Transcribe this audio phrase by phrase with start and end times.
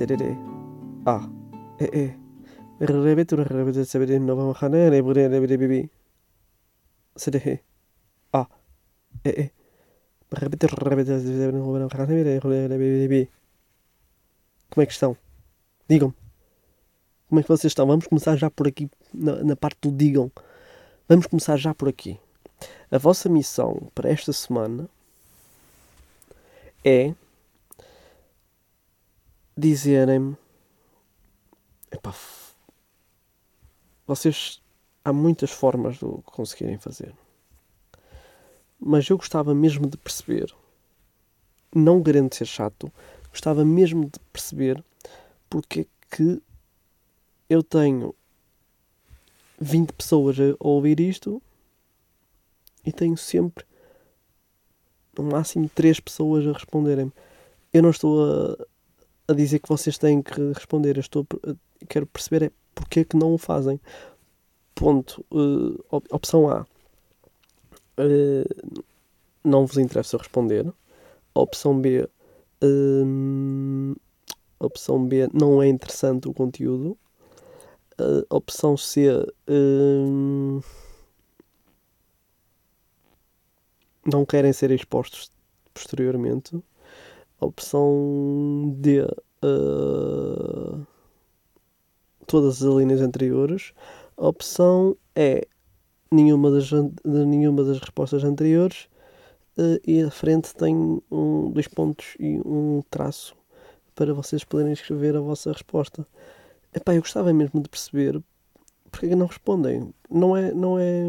[0.00, 0.32] serere.
[1.04, 1.28] A.
[1.78, 2.04] E e.
[2.80, 5.90] Rebete rebete sebere no vamos haner e bure rebete bibi.
[7.16, 7.60] Serere.
[8.32, 8.48] A.
[9.24, 9.50] E e.
[10.32, 13.30] Rebete rebete sebere no vamos haner e bure rebete bibi.
[14.70, 15.16] Como é que estão?
[15.88, 16.14] Digam-me.
[17.28, 17.86] Como é que vocês estão?
[17.86, 20.32] Vamos começar já por aqui, na, na parte do digam.
[21.08, 22.18] Vamos começar já por aqui.
[22.90, 24.88] A vossa missão para esta semana
[26.84, 27.14] é
[29.60, 30.36] dizerem-me.
[31.92, 32.14] Epá,
[34.06, 34.60] vocês.
[35.04, 37.14] Há muitas formas de o conseguirem fazer.
[38.78, 40.54] Mas eu gostava mesmo de perceber,
[41.74, 42.92] não garanto ser chato,
[43.30, 44.82] gostava mesmo de perceber
[45.48, 46.42] porque é que
[47.48, 48.14] eu tenho
[49.60, 51.42] 20 pessoas a ouvir isto
[52.84, 53.64] e tenho sempre
[55.16, 57.12] no máximo 3 pessoas a responderem-me.
[57.72, 58.66] Eu não estou a,
[59.30, 61.26] a dizer que vocês têm que responder, eu estou
[61.88, 63.80] quero perceber é porque é que não o fazem.
[64.74, 65.24] Ponto.
[65.30, 66.66] Uh, opção A.
[67.98, 68.82] Uh,
[69.44, 70.72] não vos interessa responder.
[71.34, 72.08] Opção B.
[72.62, 73.96] Uh,
[74.58, 75.28] opção B.
[75.32, 76.96] Não é interessante o conteúdo.
[78.30, 79.10] Opção C.
[84.06, 85.30] Não querem ser expostos
[85.74, 86.58] posteriormente.
[87.40, 89.02] Opção D.
[89.42, 90.86] Uh,
[92.26, 93.72] todas as linhas anteriores.
[94.16, 95.46] Opção E.
[96.12, 96.70] Nenhuma das,
[97.04, 98.88] nenhuma das respostas anteriores.
[99.86, 103.36] e a frente tem um, dois pontos e um traço
[103.94, 106.06] para vocês poderem escrever a vossa resposta.
[106.74, 108.20] Epá, eu gostava mesmo de perceber
[108.90, 109.94] porque é que não respondem.
[110.10, 111.04] Não é, não é,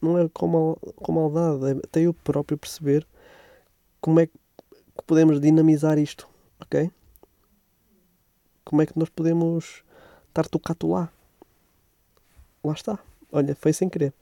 [0.00, 3.06] não é com, mal, com maldade, é até eu próprio perceber
[4.00, 4.32] como é que
[5.02, 6.28] podemos dinamizar isto,
[6.60, 6.90] ok?
[8.64, 9.82] Como é que nós podemos
[10.28, 11.12] estar tocado lá?
[12.62, 12.98] Lá está.
[13.30, 14.14] Olha, foi sem querer.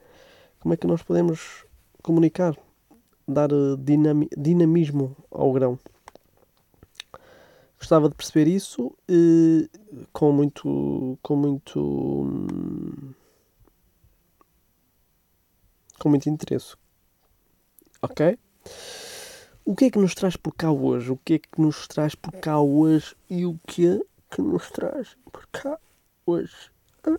[0.60, 1.64] Como é que nós podemos
[2.02, 2.56] comunicar,
[3.26, 5.78] dar eh, dinami dinamismo ao grão?
[7.82, 9.68] gostava de perceber isso eh,
[10.12, 12.24] com muito com muito
[15.98, 16.76] com muito interesse
[18.00, 18.38] ok
[19.64, 21.12] o que é que nos traz por cá hoje?
[21.12, 24.00] O que é que nos traz por cá hoje e o que é
[24.30, 25.78] que nos traz por cá
[26.26, 26.70] hoje?
[27.04, 27.18] O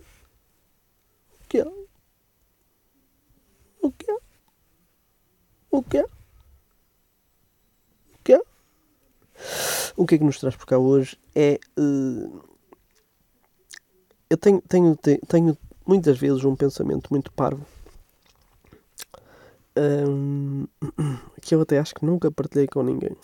[1.48, 1.66] que é?
[3.82, 4.16] O que é?
[5.70, 6.04] O que é?
[6.04, 6.08] O
[8.24, 8.42] que é?
[9.96, 11.58] O que é que nos traz por cá hoje é.
[11.78, 12.42] Uh,
[14.28, 15.56] eu tenho, tenho, tenho
[15.86, 17.64] muitas vezes um pensamento muito parvo
[19.76, 20.66] um,
[21.40, 23.16] que eu até acho que nunca partilhei com ninguém.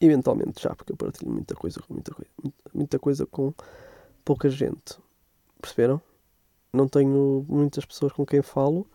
[0.00, 2.30] Eventualmente já, porque eu partilho muita coisa com muita coisa,
[2.74, 3.52] muita coisa com
[4.24, 4.98] pouca gente.
[5.60, 6.00] Perceberam?
[6.72, 8.86] Não tenho muitas pessoas com quem falo,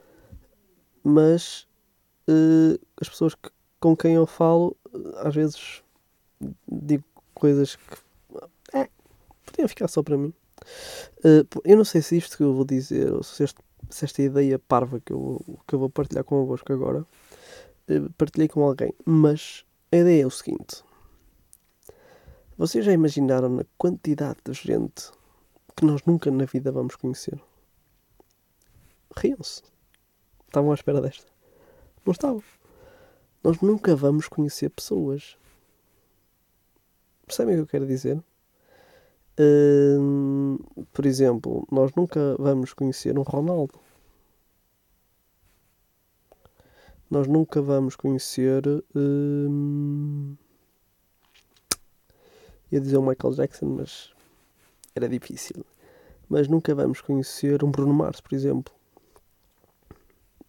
[1.04, 1.68] mas
[2.28, 3.50] uh, as pessoas que,
[3.80, 4.76] com quem eu falo,
[5.18, 5.82] às vezes
[6.68, 7.98] digo coisas que
[8.74, 8.90] é,
[9.46, 10.34] podiam ficar só para mim.
[11.20, 14.22] Uh, eu não sei se isto que eu vou dizer, ou se, este, se esta
[14.22, 17.06] ideia parva que eu, que eu vou partilhar convosco agora,
[17.90, 20.84] uh, partilhei com alguém, mas a ideia é o seguinte:
[22.58, 25.12] vocês já imaginaram na quantidade de gente
[25.76, 27.42] que nós nunca na vida vamos conhecer?
[29.16, 29.64] Riam-se.
[30.46, 31.32] Estavam à espera desta.
[32.06, 32.44] Não estavam.
[33.44, 35.38] Nós nunca vamos conhecer pessoas.
[37.26, 38.22] Percebem o que eu quero dizer?
[39.40, 40.58] Hum,
[40.92, 43.80] por exemplo, nós nunca vamos conhecer um Ronaldo.
[47.10, 48.64] Nós nunca vamos conhecer.
[48.94, 50.36] Hum,
[52.72, 54.14] ia dizer o Michael Jackson, mas
[54.94, 55.66] era difícil.
[56.28, 58.74] Mas nunca vamos conhecer um Bruno Mars, por exemplo.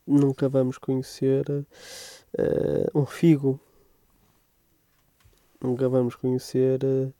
[0.06, 3.60] Nunca vamos conhecer uh, um Figo
[5.62, 6.80] nunca vamos conhecer.
[6.84, 7.12] Uh,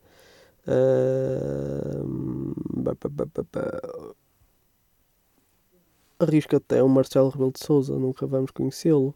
[6.19, 9.15] arrisco até o Marcelo Rebelo de Souza, nunca vamos conhecê-lo.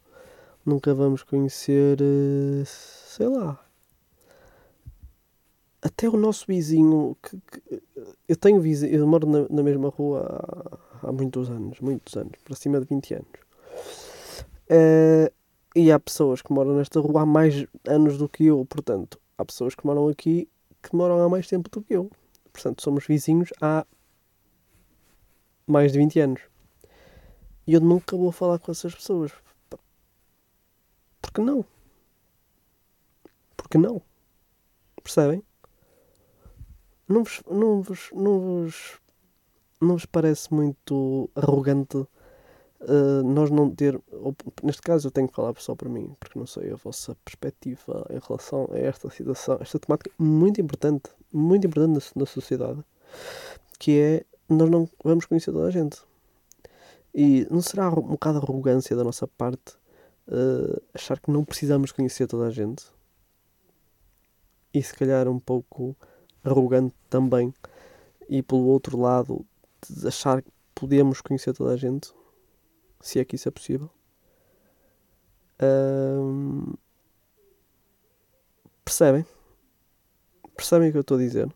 [0.65, 3.63] Nunca vamos conhecer, uh, sei lá,
[5.79, 7.15] até o nosso vizinho.
[7.21, 7.83] Que, que,
[8.27, 10.25] eu tenho vizinho, eu moro na, na mesma rua
[11.03, 13.39] há, há, muitos anos, muitos anos, para cima de 20 anos.
[14.71, 15.31] Uh,
[15.75, 19.45] e há pessoas que moram nesta rua há mais anos do que eu, portanto, há
[19.45, 20.49] pessoas que moram aqui
[20.89, 22.09] que moram há mais tempo do que eu.
[22.51, 23.85] Portanto, somos vizinhos há
[25.67, 26.41] mais de 20 anos.
[27.67, 29.31] E eu nunca vou falar com essas pessoas.
[31.21, 31.65] Porque não?
[33.57, 34.01] Porque não?
[35.03, 35.43] Percebem?
[37.07, 38.99] não vos, não vos, não vos,
[39.79, 42.05] não vos parece muito arrogante
[42.81, 46.37] uh, nós não ter, ou, neste caso eu tenho que falar só para mim, porque
[46.37, 51.67] não sei a vossa perspectiva em relação a esta situação, esta temática muito importante, muito
[51.67, 52.83] importante na, na sociedade,
[53.79, 56.01] que é nós não vamos conhecer toda a gente.
[57.13, 59.75] E não será um bocado arrogância da nossa parte
[60.27, 62.85] uh, achar que não precisamos conhecer toda a gente?
[64.73, 65.95] E se calhar um pouco
[66.43, 67.53] arrogante também,
[68.29, 69.45] e pelo outro lado,
[70.05, 72.13] achar que podemos conhecer toda a gente,
[73.05, 73.87] se é que isso é possível.
[75.61, 76.73] Um,
[78.83, 79.23] percebem?
[80.57, 81.47] Percebem o que eu estou a dizer?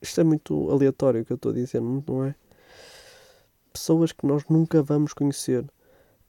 [0.00, 2.34] Isto é muito aleatório o que eu estou a dizer, não é?
[3.72, 5.64] Pessoas que nós nunca vamos conhecer.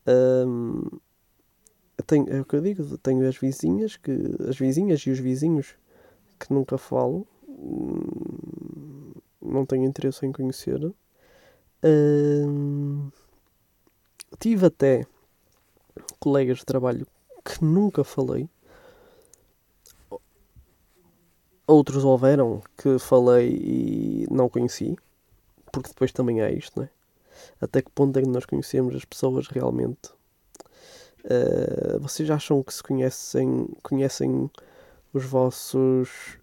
[0.08, 0.84] Um,
[2.06, 4.12] tenho, é o que eu digo, tenho as vizinhas, que,
[4.48, 5.76] as vizinhas e os vizinhos
[6.40, 10.80] que nunca falo, hum, não tenho interesse em conhecer.
[11.84, 13.10] Hum,
[14.40, 15.06] tive até
[16.20, 17.08] colegas de trabalho
[17.44, 18.50] que nunca falei.
[21.66, 24.98] Outros houveram que falei e não conheci,
[25.72, 26.90] porque depois também é isto, não é?
[27.60, 30.10] Até que ponto é que nós conhecemos as pessoas realmente?
[31.24, 34.52] Uh, vocês acham que se conhecem, conhecem
[35.14, 36.38] os vossos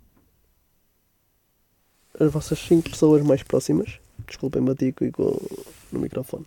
[2.19, 4.01] as vossas 5 pessoas mais próximas.
[4.27, 5.39] Desculpem, bati com,
[5.93, 6.47] no microfone.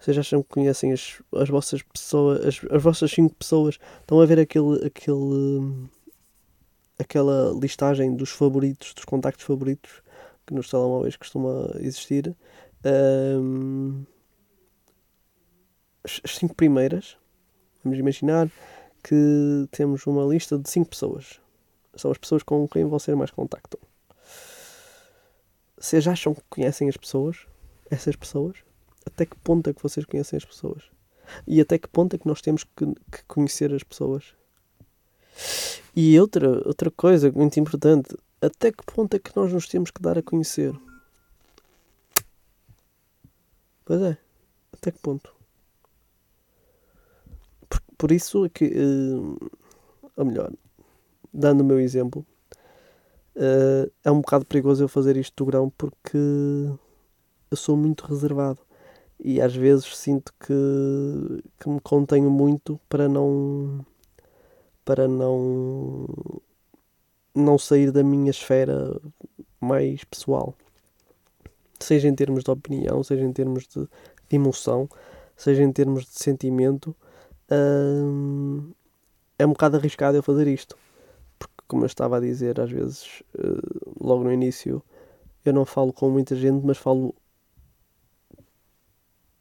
[0.00, 3.78] Vocês acham que conhecem as, as vossas pessoas, as, as vossas 5 pessoas?
[4.00, 5.88] Estão a ver aquele, aquele,
[6.98, 10.02] aquela listagem dos favoritos, dos contactos favoritos
[10.46, 12.34] que nos telemóveis costuma existir?
[12.84, 14.04] Um,
[16.04, 17.16] as 5 primeiras,
[17.82, 18.48] vamos imaginar
[19.02, 21.40] que temos uma lista de 5 pessoas.
[21.96, 23.80] São as pessoas com quem vocês mais contactam.
[25.76, 27.46] Vocês acham que conhecem as pessoas?
[27.90, 28.67] Essas pessoas?
[29.08, 30.84] Até que ponto é que vocês conhecem as pessoas?
[31.46, 34.34] E até que ponto é que nós temos que, que conhecer as pessoas?
[35.96, 40.02] E outra, outra coisa muito importante, até que ponto é que nós nos temos que
[40.02, 40.78] dar a conhecer?
[43.86, 44.18] Pois é,
[44.74, 45.34] até que ponto?
[47.66, 49.50] Por, por isso é que, uh,
[50.16, 50.52] ou melhor,
[51.32, 52.26] dando o meu exemplo,
[53.36, 56.18] uh, é um bocado perigoso eu fazer isto do grão porque
[57.50, 58.67] eu sou muito reservado
[59.20, 63.84] e às vezes sinto que, que me contenho muito para não
[64.84, 66.06] para não
[67.34, 69.00] não sair da minha esfera
[69.60, 70.54] mais pessoal.
[71.80, 74.88] Seja em termos de opinião seja em termos de, de emoção
[75.36, 76.94] seja em termos de sentimento
[77.50, 78.72] hum,
[79.38, 80.76] é um bocado arriscado eu fazer isto.
[81.68, 84.82] Como eu estava a dizer, às vezes, uh, logo no início,
[85.44, 87.14] eu não falo com muita gente, mas falo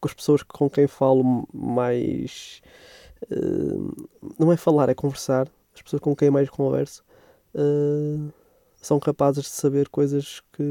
[0.07, 2.62] com as pessoas com quem falo mais.
[3.31, 4.07] Uh,
[4.39, 5.50] não é falar, é conversar.
[5.75, 7.04] As pessoas com quem mais converso
[7.54, 8.31] uh,
[8.78, 10.64] são capazes de saber coisas que.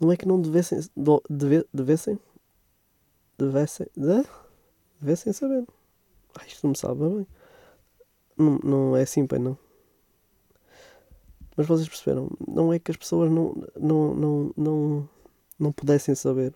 [0.00, 0.80] Não é que não devessem.
[1.28, 2.18] Deve, devessem?
[3.38, 3.86] Devessem.
[3.96, 4.24] De?
[5.00, 5.64] Devessem saber.
[6.34, 7.26] Ah, isto não me sabe bem.
[8.36, 9.58] Não, não é assim, pai, não.
[11.54, 12.30] Mas vocês perceberam?
[12.48, 15.08] Não é que as pessoas não, não, não, não,
[15.58, 16.54] não pudessem saber.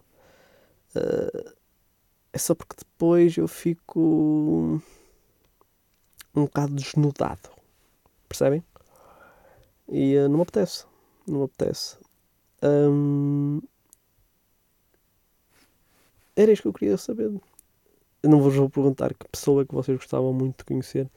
[0.96, 1.52] Uh,
[2.32, 4.80] é só porque depois eu fico
[6.34, 7.50] um bocado desnudado.
[8.28, 8.64] Percebem?
[9.88, 10.84] E uh, não me apetece.
[11.26, 11.98] Não me apetece.
[12.62, 13.60] Um,
[16.34, 17.30] era isto que eu queria saber.
[18.22, 21.10] Eu não vos vou perguntar que pessoa é que vocês gostavam muito de conhecer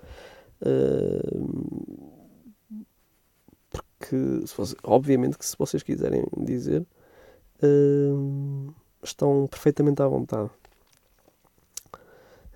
[3.69, 6.85] porque, se fosse, obviamente, que se vocês quiserem dizer,
[7.63, 10.49] uh, estão perfeitamente à vontade.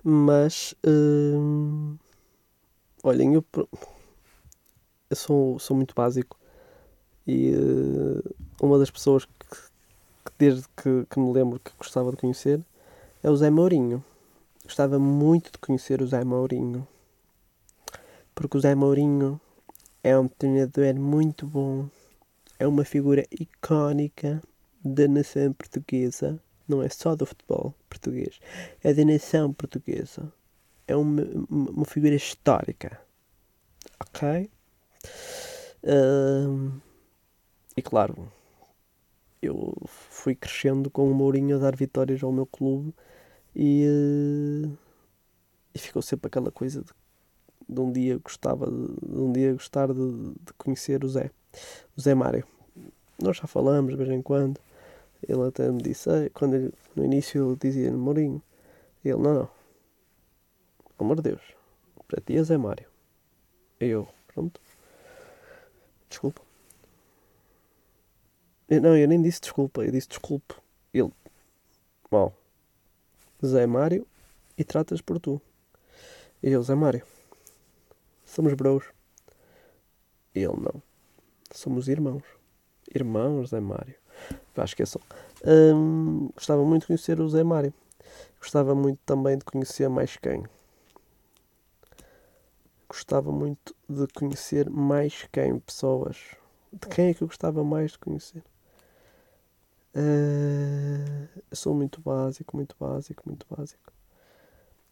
[0.02, 1.98] Mas, uh,
[3.02, 3.44] olhem, eu,
[5.10, 6.38] eu sou, sou muito básico
[7.26, 12.18] e uh, uma das pessoas que, que desde que, que, me lembro que gostava de
[12.18, 12.60] conhecer
[13.22, 14.04] é o Zé Mourinho.
[14.64, 16.86] Gostava muito de conhecer o Zé Mourinho
[18.34, 19.40] porque o Zé Mourinho
[20.02, 21.88] é um treinador muito bom,
[22.58, 24.42] é uma figura icónica
[24.84, 28.38] da nação portuguesa, não é só do futebol português,
[28.82, 30.32] é da nação portuguesa.
[30.86, 33.00] É uma, uma figura histórica.
[34.00, 34.50] Ok?
[37.76, 38.30] E claro,
[39.42, 42.94] eu fui crescendo com o Mourinho a dar vitórias ao meu clube
[43.54, 44.78] e, uh,
[45.74, 46.92] e ficou sempre aquela coisa de
[47.68, 51.30] de um dia gostava de, de um dia gostar de, de, conhecer o Zé.
[51.96, 52.46] O Zé Mário.
[53.20, 54.60] Nós já falamos de vez em quando.
[55.28, 58.42] Ele até me disse, "Ei", quando ele- no início ele dizia Mourinho.
[59.04, 59.46] Ele, não, não.
[60.96, 61.42] Pelo amor de Deus.
[62.06, 62.86] Para ti é Zé Mário.
[63.80, 64.60] E eu, pronto.
[66.08, 66.42] Desculpa.
[68.68, 70.54] Eu, não, eu nem disse desculpa, eu disse desculpe.
[70.92, 71.12] Ele,
[72.10, 72.34] mal.
[73.44, 74.06] Zé Mário
[74.56, 75.40] e tratas por tu.
[76.42, 77.04] E eu, Zé Mário.
[78.24, 78.84] Somos bros.
[80.34, 80.82] Ele, não.
[81.50, 82.22] Somos irmãos.
[82.94, 83.96] Irmãos, Zé Mário.
[84.54, 85.00] Vá, esqueçam.
[85.44, 87.72] Hum, gostava muito de conhecer o Zé Mário.
[88.38, 90.44] Gostava muito também de conhecer mais quem?
[92.88, 95.58] Gostava muito de conhecer mais quem?
[95.58, 96.18] Pessoas.
[96.72, 98.42] De quem é que eu gostava mais de conhecer?
[99.94, 103.92] Eh, eu sou muito básico, muito básico, muito básico.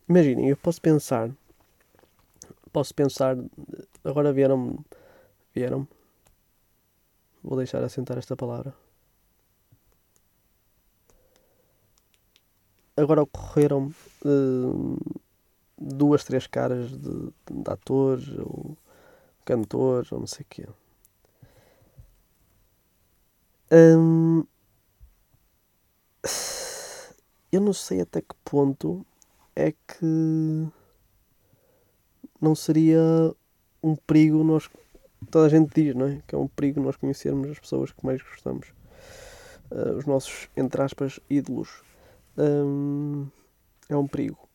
[0.08, 1.30] Imaginem, eu posso pensar.
[2.72, 3.36] Posso pensar.
[4.04, 4.78] Agora vieram-me.
[5.54, 5.88] Vieram-me.
[7.42, 8.74] Vou deixar assentar esta palavra.
[12.96, 13.92] Agora ocorreram
[15.78, 18.76] duas, três caras de, de atores ou
[19.44, 20.66] cantores ou não sei o quê.
[23.72, 24.44] Hum,
[27.50, 29.04] eu não sei até que ponto
[29.56, 30.68] é que
[32.40, 33.00] não seria
[33.82, 34.68] um perigo nós.
[35.30, 36.22] Toda a gente diz, não é?
[36.26, 38.68] Que é um perigo nós conhecermos as pessoas que mais gostamos.
[39.70, 41.82] Uh, os nossos, entre aspas, ídolos.
[42.36, 43.26] Hum,
[43.88, 44.48] é um perigo.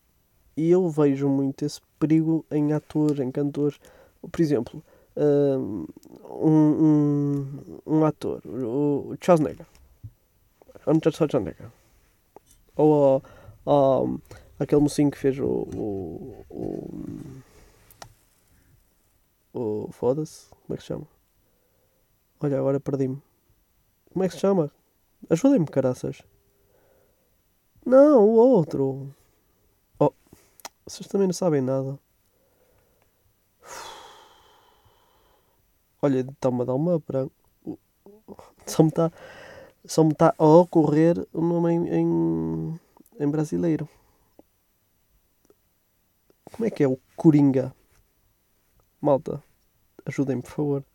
[0.55, 3.79] E eu vejo muito esse perigo em atores, em cantores.
[4.21, 4.83] Por exemplo,
[5.15, 5.85] um,
[6.25, 9.67] um, um ator, o Schwarzenegger.
[10.85, 11.69] Arnold Schwarzenegger.
[12.75, 13.21] Ou,
[13.65, 14.21] ou
[14.59, 15.45] aquele mocinho que fez o.
[15.45, 16.91] o, o,
[19.53, 20.49] o Foda-se.
[20.49, 21.07] Como é que se chama?
[22.39, 23.21] Olha, agora perdi-me.
[24.11, 24.71] Como é que se chama?
[25.29, 26.21] Ajudem-me, caraças.
[27.87, 29.15] Não, o outro.
[29.97, 30.11] Oh,
[30.85, 31.97] vocês também não sabem nada.
[36.01, 37.33] Olha, está-me a dar uma branca.
[38.65, 39.09] Só me está
[39.85, 42.79] só me está a ocorrer o nome em, em,
[43.21, 43.87] em, brasileiro.
[46.51, 47.73] Como é que é o Coringa?
[48.99, 49.41] Malta,
[50.05, 50.85] ajudem-me, por favor.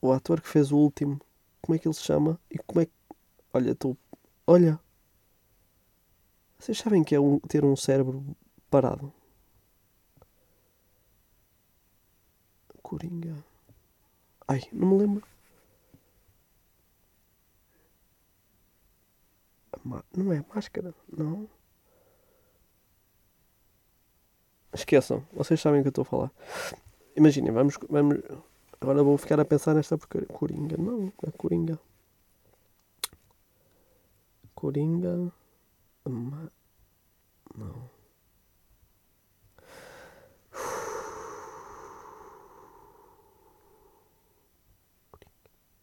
[0.00, 1.20] O ator que fez o último,
[1.60, 2.40] como é que ele se chama?
[2.50, 2.92] E como é que.
[3.52, 3.94] Olha, estou.
[4.54, 4.78] Olha!
[6.58, 8.22] Vocês sabem que é um, ter um cérebro
[8.68, 9.10] parado?
[12.82, 13.34] Coringa.
[14.46, 15.26] Ai, não me lembro.
[20.14, 21.48] Não é máscara, não.
[24.70, 26.30] Esqueçam, vocês sabem o que eu estou a falar.
[27.16, 28.18] Imaginem, vamos, vamos.
[28.78, 30.28] Agora vou ficar a pensar nesta porcaria.
[30.28, 31.80] Coringa, não, é Coringa.
[34.62, 35.32] Coringa.
[36.06, 37.90] Não.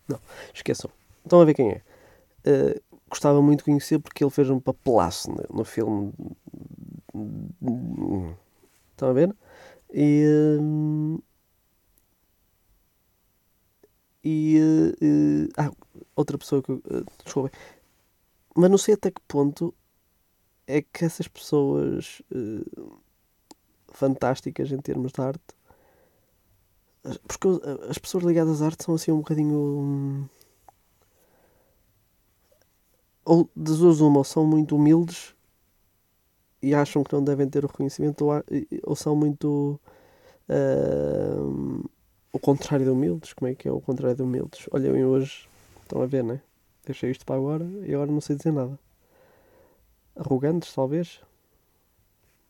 [0.07, 0.19] Não,
[0.53, 0.89] esqueçam.
[1.25, 1.81] Estão a ver quem é.
[2.47, 6.13] Uh, gostava muito de conhecer porque ele fez um papelaço no, no filme.
[8.91, 9.35] Estão a ver?
[9.93, 10.57] E.
[10.57, 11.21] Uh,
[14.23, 14.57] e.
[15.01, 15.69] Uh, ah,
[16.15, 16.71] outra pessoa que.
[16.71, 17.51] Uh, desculpa.
[18.59, 19.73] Mas não sei até que ponto
[20.67, 22.21] é que essas pessoas
[23.87, 25.55] fantásticas em termos de arte.
[27.25, 27.47] Porque
[27.89, 29.57] as pessoas ligadas à arte são assim um bocadinho.
[29.57, 30.25] Um,
[33.23, 35.33] ou das duas uma, ou são muito humildes
[36.61, 38.43] e acham que não devem ter o reconhecimento, ou,
[38.83, 39.79] ou são muito
[40.49, 41.89] uh,
[42.33, 43.31] o contrário de humildes.
[43.31, 44.67] Como é que é o contrário de humildes?
[44.69, 45.47] Olha, eu hoje
[45.81, 46.41] estão a ver, né?
[46.89, 48.79] Deixei isto para agora e agora não sei dizer nada.
[50.15, 51.21] Arrogantes, talvez?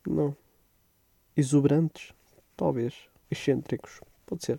[0.08, 0.34] Não.
[1.36, 2.14] Exuberantes?
[2.56, 2.96] Talvez.
[3.30, 4.00] Excêntricos?
[4.26, 4.58] Pode ser.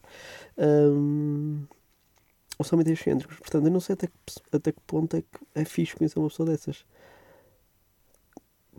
[0.58, 1.64] Um,
[2.58, 3.38] ou são muito excêntricos.
[3.38, 4.14] Portanto, eu não sei até que,
[4.52, 6.84] até que ponto é que é fixe conhecer uma pessoa dessas.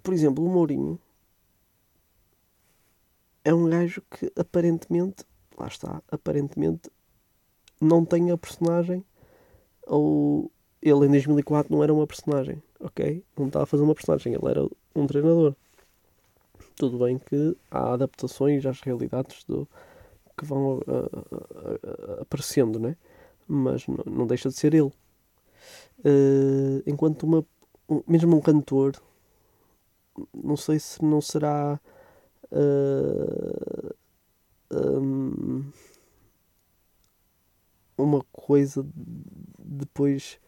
[0.04, 1.00] Por exemplo, o Mourinho
[3.44, 5.26] é um gajo que aparentemente,
[5.58, 6.92] lá está, aparentemente
[7.82, 9.04] não tem a personagem
[9.88, 10.52] ou
[10.82, 13.24] ele em 2004 não era uma personagem, ok?
[13.38, 15.56] Não estava a fazer uma personagem, ele era um treinador.
[16.76, 19.68] Tudo bem que há adaptações às realidades do,
[20.38, 22.96] que vão uh, uh, aparecendo, né?
[23.48, 24.92] mas não, não, deixa de ser ele.
[26.00, 27.46] Uh, enquanto uma,
[27.90, 28.96] um, mesmo um cantor,
[30.34, 31.80] não sei se não será.
[34.74, 35.70] Um,
[37.98, 38.86] uma coisa
[39.60, 40.40] depois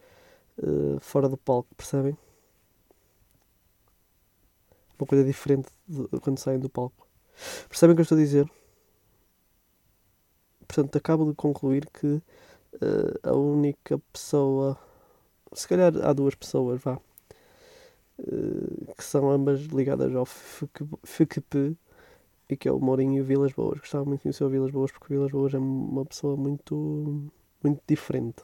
[0.58, 2.18] uh, fora do palco, percebem?
[4.98, 7.08] Uma coisa diferente de, quando saem do palco.
[7.68, 8.50] Percebem o que eu estou a dizer?
[10.68, 14.78] Portanto, acabo de concluir que uh, a única pessoa,
[15.54, 17.00] se calhar há duas pessoas, vá,
[18.20, 21.76] uh, que são ambas ligadas ao FQP
[22.50, 23.80] e que é o Mourinho e o Vilas Boas.
[23.80, 27.30] Gostava muito de conhecer o Vilas Boas porque o Vilas Boas é uma pessoa muito,
[27.64, 28.44] muito diferente.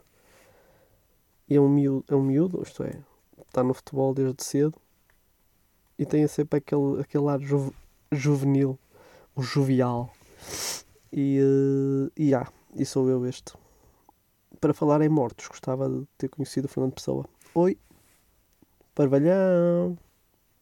[1.50, 3.02] E é um miúdo, é um miúdo, isto é,
[3.48, 4.80] está no futebol desde cedo
[5.98, 7.74] e tem sempre aquele, aquele ar ju,
[8.12, 8.78] juvenil,
[9.36, 10.14] o jovial.
[11.12, 13.54] E, uh, e há, e sou eu este.
[14.62, 17.26] Para falar em mortos, gostava de ter conhecido o Fernando Pessoa.
[17.56, 17.78] Oi,
[18.94, 19.98] Parvalhão.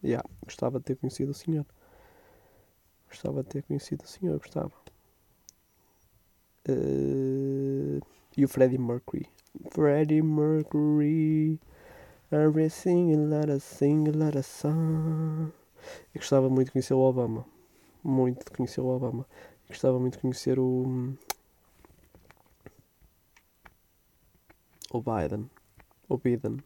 [0.04, 1.66] Yeah, gostava de ter conhecido o senhor.
[3.10, 4.72] Gostava de ter conhecido o senhor, gostava.
[6.70, 8.00] Uh,
[8.36, 9.28] e o Freddie Mercury.
[9.72, 11.60] Freddie Mercury.
[12.32, 15.52] Everything a lot of sing, a lot of song.
[16.14, 17.46] Eu gostava muito de conhecer o Obama.
[18.04, 19.26] Muito de conhecer o Obama.
[19.64, 21.14] Eu gostava muito de conhecer o.
[24.92, 25.50] O Biden.
[26.10, 26.58] O Biden.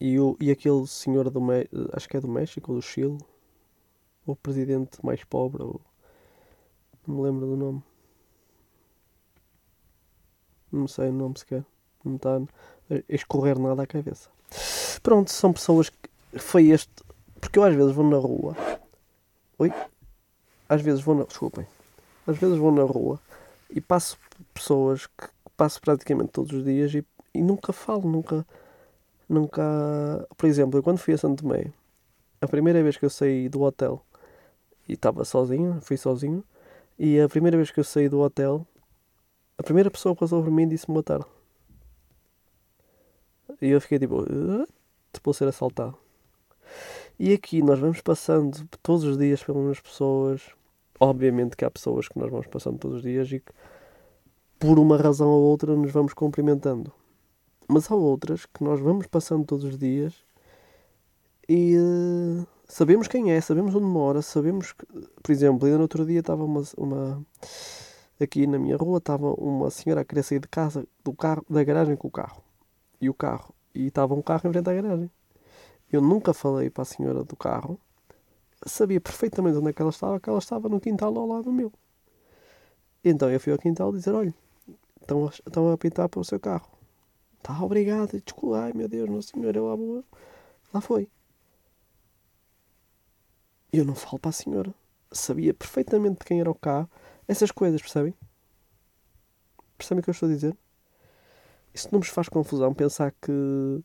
[0.00, 1.40] E, o, e aquele senhor do
[1.92, 3.18] acho que é do México ou do Chile
[4.26, 5.80] o presidente mais pobre, ou...
[7.06, 7.82] não me lembro do nome.
[10.76, 11.64] Não sei o nome sequer.
[12.04, 14.28] Não está a escorrer nada à cabeça.
[15.02, 15.98] Pronto, são pessoas que.
[16.38, 16.92] Foi este.
[17.40, 18.56] Porque eu às vezes vou na rua.
[19.58, 19.72] Oi?
[20.68, 21.24] Às vezes vou na.
[21.24, 21.66] Desculpem.
[22.26, 23.20] Às vezes vou na rua
[23.70, 24.18] e passo
[24.52, 28.46] pessoas que passo praticamente todos os dias e, e nunca falo, nunca.
[29.28, 29.62] Nunca.
[30.36, 31.72] Por exemplo, eu quando fui a Santo Tomé,
[32.40, 34.02] a primeira vez que eu saí do hotel
[34.88, 36.44] e estava sozinho, fui sozinho.
[36.98, 38.66] E a primeira vez que eu saí do hotel,
[39.58, 41.26] a primeira pessoa que passou por mim disse-me boa tarde.
[43.60, 44.66] E eu fiquei tipo, uh,
[45.24, 45.96] vou ser assaltado.
[47.18, 50.42] E aqui nós vamos passando todos os dias pelas pessoas.
[51.00, 53.52] Obviamente que há pessoas que nós vamos passando todos os dias e que
[54.58, 56.92] por uma razão ou outra nos vamos cumprimentando.
[57.68, 60.14] Mas há outras que nós vamos passando todos os dias
[61.48, 64.84] e uh, sabemos quem é, sabemos onde mora, sabemos que,
[65.22, 67.24] por exemplo, ainda no outro dia estava uma, uma
[68.24, 71.62] aqui na minha rua estava uma senhora a querer sair de casa do carro, da
[71.62, 72.42] garagem com o carro.
[73.00, 75.10] E o carro, e estava um carro em frente à garagem.
[75.92, 77.78] Eu nunca falei para a senhora do carro,
[78.64, 81.72] sabia perfeitamente onde é que ela estava, que ela estava no quintal ao lado meu.
[83.04, 84.34] Então eu fui ao quintal dizer, olha,
[85.00, 86.68] estão a, estão a pintar para o seu carro.
[87.42, 90.04] Tá, obrigado, desculpa, ai meu Deus, nossa senhora, lá boa.
[90.74, 91.08] Lá foi.
[93.72, 94.74] Eu não falo para a senhora.
[95.12, 96.90] Sabia perfeitamente de quem era o carro.
[97.28, 98.14] Essas coisas, percebem?
[99.76, 100.56] Percebem o que eu estou a dizer?
[101.74, 103.82] Isso não nos faz confusão pensar que uh,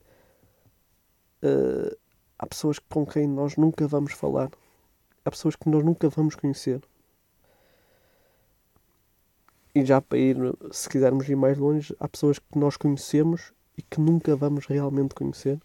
[2.38, 4.50] há pessoas com quem nós nunca vamos falar.
[5.26, 6.82] Há pessoas que nós nunca vamos conhecer.
[9.74, 10.38] E já para ir,
[10.72, 15.16] se quisermos ir mais longe, há pessoas que nós conhecemos e que nunca vamos realmente
[15.16, 15.60] conhecer.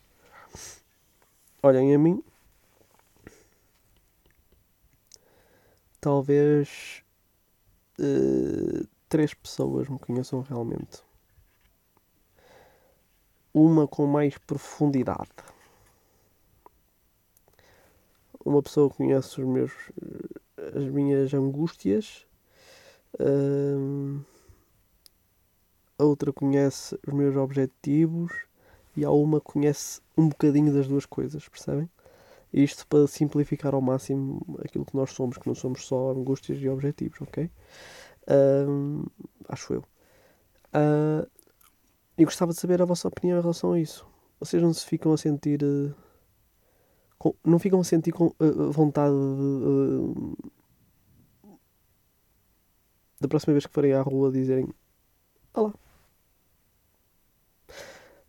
[1.62, 2.23] Olhem a mim,
[6.01, 7.03] talvez
[7.99, 11.03] uh, três pessoas me conheçam realmente.
[13.53, 15.31] Uma com mais profundidade.
[18.45, 19.73] Uma pessoa que conhece os meus,
[20.75, 22.27] as minhas angústias.
[23.19, 24.21] Uh,
[25.99, 28.31] a outra conhece os meus objetivos
[28.95, 31.89] e há uma que conhece um bocadinho das duas coisas, percebem?
[32.53, 36.69] Isto para simplificar ao máximo aquilo que nós somos, que não somos só angústias e
[36.69, 37.51] objetivos, ok?
[38.29, 39.11] Uh,
[39.49, 39.81] acho eu.
[40.75, 41.29] Uh,
[42.17, 44.07] e gostava de saber a vossa opinião em relação a isso.
[44.41, 45.63] Vocês não se ficam a sentir.
[45.63, 45.95] Uh,
[47.19, 50.57] com, não ficam a sentir com, uh, vontade de.
[53.21, 54.69] da próxima vez que forem à rua dizerem
[55.57, 55.73] Olá.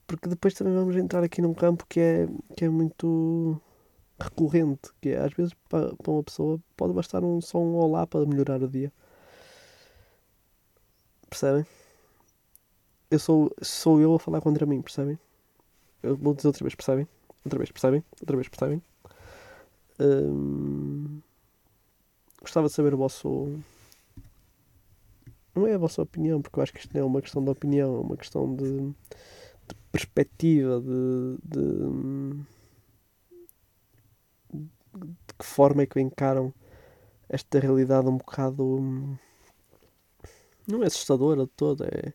[0.08, 3.62] Porque depois também vamos entrar aqui num campo que é, que é muito
[4.19, 8.06] recorrente, que é às vezes para, para uma pessoa pode bastar um, só um olá
[8.08, 8.91] para melhorar o dia.
[11.30, 11.65] Percebem?
[13.12, 15.17] Eu sou, sou eu a falar contra mim, percebem?
[16.03, 17.08] Eu vou dizer outra vez, percebem?
[17.45, 18.03] Outra vez, percebem?
[18.21, 18.82] Outra vez, percebem?
[19.99, 21.21] Hum,
[22.41, 23.60] gostava de saber o vosso.
[25.56, 27.49] Não é a vossa opinião, porque eu acho que isto não é uma questão de
[27.49, 32.45] opinião, é uma questão de, de perspectiva, de, de
[35.05, 36.53] de que forma é que encaram
[37.29, 38.63] esta realidade um bocado.
[38.63, 39.17] Hum,
[40.67, 42.13] não é assustadora de toda, é,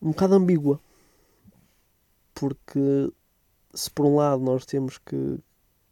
[0.00, 0.80] um bocado ambígua.
[2.34, 3.12] Porque
[3.72, 5.38] se por um lado nós temos que,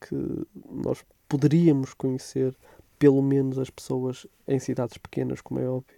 [0.01, 2.57] que nós poderíamos conhecer
[2.99, 5.97] pelo menos as pessoas em cidades pequenas, como é óbvio,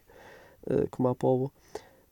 [0.71, 1.51] uh, como a Póvoa,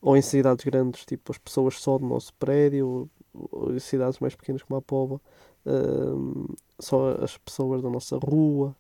[0.02, 3.10] ou em cidades grandes, tipo as pessoas só do nosso prédio, ou,
[3.50, 5.20] ou em cidades mais pequenas como a Póvoa,
[5.66, 8.74] uh, só as pessoas da nossa rua.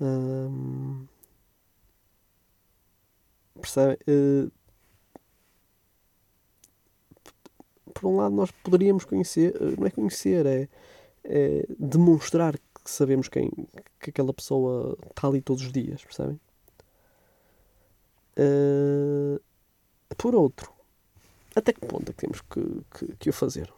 [0.00, 1.06] Uh,
[3.60, 3.98] percebe?
[4.08, 4.50] Uh,
[7.92, 10.68] por um lado, nós poderíamos conhecer, não é conhecer, é,
[11.24, 13.50] é demonstrar que sabemos quem,
[14.00, 16.40] que aquela pessoa está ali todos os dias, percebem?
[18.38, 19.40] Uh,
[20.16, 20.72] por outro,
[21.56, 23.72] até que ponto é que temos que, que, que o fazer?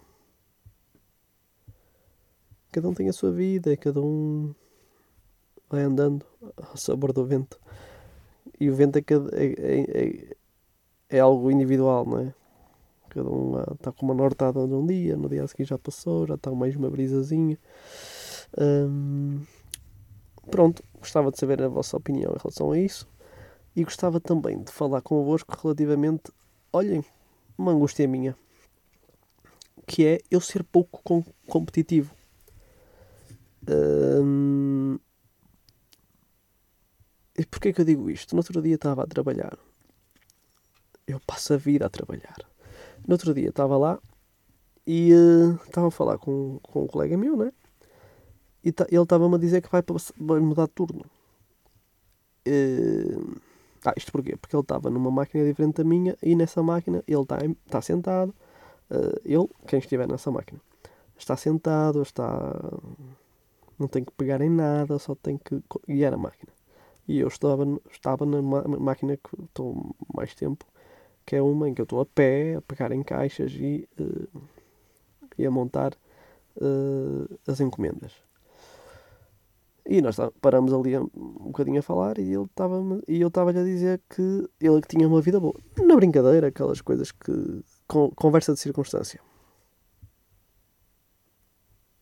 [2.73, 4.55] Cada um tem a sua vida, cada um
[5.69, 6.25] vai andando
[6.57, 7.61] ao sabor do vento.
[8.59, 9.03] E o vento é,
[9.33, 10.37] é, é,
[11.09, 12.35] é algo individual, não é?
[13.09, 16.35] Cada um está com uma nortada num dia, no dia a seguir já passou, já
[16.35, 17.59] está mais uma brisazinha.
[18.57, 19.41] Hum,
[20.49, 23.09] pronto, gostava de saber a vossa opinião em relação a isso.
[23.75, 26.33] E gostava também de falar convosco relativamente,
[26.73, 27.05] olhem,
[27.59, 28.37] uma angústia minha,
[29.87, 32.15] que é eu ser pouco com competitivo.
[37.39, 38.35] E porquê que eu digo isto?
[38.35, 39.57] No outro dia estava a trabalhar.
[41.07, 42.37] Eu passo a vida a trabalhar.
[43.07, 43.99] No outro dia estava lá
[44.87, 47.53] e uh, estava a falar com, com um colega meu, né?
[48.63, 49.83] E ele estava-me a dizer que vai,
[50.19, 51.05] vai mudar de turno.
[52.47, 53.41] Uh,
[53.85, 54.37] ah, isto porquê?
[54.37, 58.35] Porque ele estava numa máquina diferente da minha e nessa máquina ele está tá sentado.
[58.91, 60.61] Uh, ele, quem estiver nessa máquina,
[61.17, 62.55] está sentado, está.
[63.81, 66.53] Não tem que pegar em nada, só tem que guiar a máquina.
[67.09, 70.67] E eu estava, estava na máquina que estou mais tempo,
[71.25, 74.41] que é uma em que eu estou a pé, a pegar em caixas e, uh,
[75.39, 75.95] e a montar
[76.57, 78.13] uh, as encomendas.
[79.87, 81.09] E nós paramos ali um
[81.47, 85.21] bocadinho a falar e ele estava e eu estava-lhe a dizer que ele tinha uma
[85.21, 85.59] vida boa.
[85.79, 87.65] Na brincadeira, aquelas coisas que.
[88.15, 89.21] Conversa de circunstância.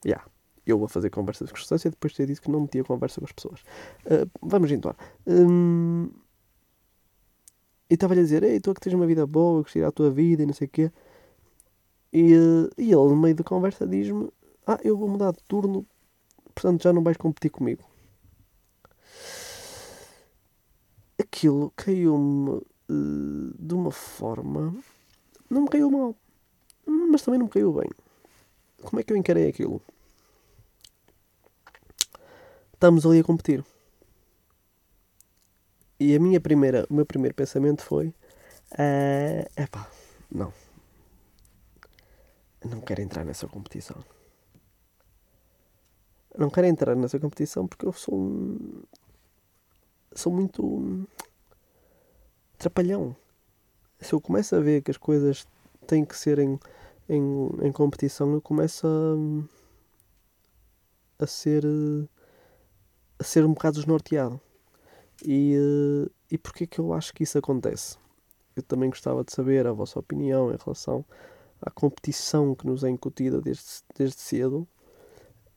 [0.05, 0.23] Yeah.
[0.71, 3.25] Eu vou fazer conversa de circunstância depois de ter dito que não metia conversa com
[3.25, 3.61] as pessoas.
[4.05, 4.95] Uh, vamos então.
[5.27, 6.11] Um,
[7.91, 10.43] e estava-lhe a dizer: Ei, tu que tens uma vida boa, gostei da tua vida
[10.43, 10.93] e não sei o quê.
[12.13, 14.29] E, uh, e ele, no meio da conversa, diz-me:
[14.67, 15.87] Ah, eu vou mudar de turno,
[16.55, 17.83] portanto já não vais competir comigo.
[21.19, 22.51] Aquilo caiu-me
[22.91, 24.75] uh, de uma forma.
[25.49, 26.15] Não me caiu mal,
[26.87, 27.89] mas também não me caiu bem.
[28.83, 29.81] Como é que eu encarei aquilo?
[32.79, 33.65] Estamos ali a competir.
[35.99, 38.15] E a minha primeira, o meu primeiro pensamento foi:
[38.79, 39.91] é uh, pá,
[40.31, 40.53] não.
[42.65, 43.97] Não quero entrar nessa competição.
[46.39, 48.85] Não quero entrar nessa competição porque eu sou um,
[50.13, 51.05] sou muito
[52.59, 53.17] trapalhão.
[53.99, 55.49] Se eu começo a ver que as coisas
[55.85, 56.61] têm que ser em,
[57.09, 59.17] em, em competição, eu começo a,
[61.25, 61.65] a ser
[63.19, 64.41] a ser um bocado desnorteado.
[65.25, 67.97] E, uh, e porquê que eu acho que isso acontece?
[68.55, 71.05] Eu também gostava de saber a vossa opinião em relação
[71.61, 73.65] à competição que nos é incutida desde,
[73.97, 74.67] desde cedo.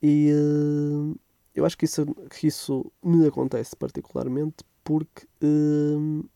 [0.01, 1.15] E uh,
[1.53, 6.29] eu acho que isso, que isso me acontece particularmente porque uh,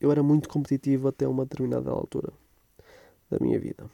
[0.00, 2.32] eu era muito competitivo até uma determinada altura
[3.30, 3.88] da minha vida.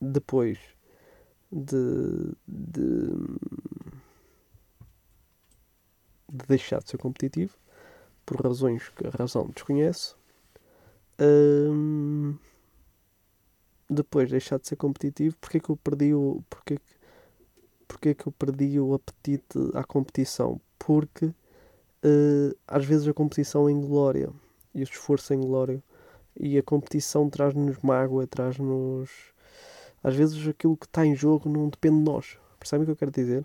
[0.00, 0.58] Depois
[1.52, 3.12] de, de
[6.30, 7.56] de deixar de ser competitivo,
[8.24, 10.14] por razões que a razão desconhece.
[11.20, 12.36] Um,
[13.88, 16.42] depois de deixar de ser competitivo, porque é que eu perdi o.
[16.48, 16.78] Porque,
[17.88, 20.60] porque é que eu perdi o apetite à competição?
[20.78, 24.30] Porque uh, às vezes a competição é inglória
[24.74, 25.82] e o esforço é inglório
[26.38, 29.10] e a competição traz-nos mágoa, traz-nos.
[30.02, 32.38] Às vezes aquilo que está em jogo não depende de nós.
[32.58, 33.44] Percebem o que eu quero dizer?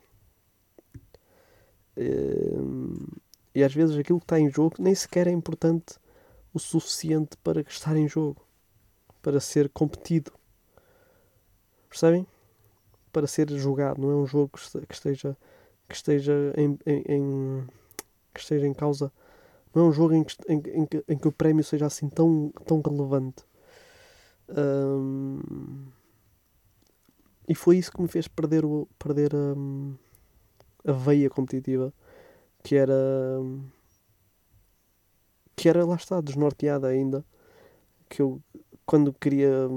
[1.98, 5.96] E às vezes aquilo que está em jogo nem sequer é importante
[6.54, 8.42] o suficiente para estar em jogo,
[9.22, 10.32] para ser competido.
[11.90, 12.28] Percebem?
[13.12, 14.52] Para ser jogado, não é um jogo
[14.88, 15.38] que esteja,
[15.88, 17.68] que esteja em, em,
[18.34, 19.12] que esteja em causa.
[19.74, 20.62] Não é um jogo em que, em,
[21.08, 23.44] em, que, o prémio seja assim tão, tão relevante.
[27.48, 29.56] e foi isso que me fez perder, o, perder a,
[30.86, 31.94] a veia competitiva
[32.64, 32.94] que era
[35.56, 37.24] que era lá está desnorteada ainda
[38.10, 38.42] que eu
[38.86, 39.68] quando queria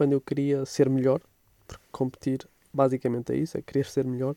[0.00, 1.20] quando eu queria ser melhor,
[1.66, 4.34] porque competir basicamente é isso, é querer ser melhor.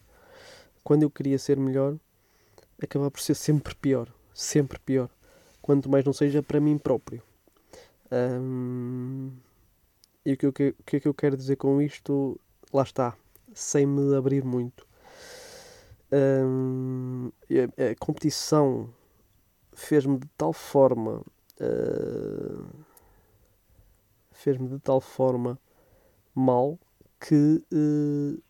[0.83, 1.95] Quando eu queria ser melhor,
[2.81, 5.09] acabava por ser sempre pior, sempre pior.
[5.61, 7.23] Quanto mais não seja para mim próprio.
[8.11, 9.31] Um,
[10.25, 12.37] e o que, o que é que eu quero dizer com isto?
[12.73, 13.15] Lá está,
[13.53, 14.87] sem me abrir muito.
[16.11, 18.93] Um, a, competição
[19.73, 21.23] fez-me de tal forma.
[21.59, 22.67] Uh,
[24.31, 25.59] fez-me de tal forma
[26.35, 26.77] mal
[27.19, 28.43] que uh,